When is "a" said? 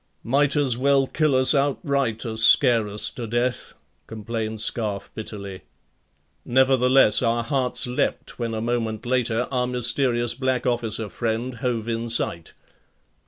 8.55-8.61